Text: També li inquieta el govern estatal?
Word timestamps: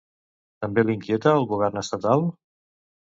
També 0.63 0.83
li 0.87 0.95
inquieta 0.99 1.33
el 1.39 1.45
govern 1.51 1.81
estatal? 1.83 2.25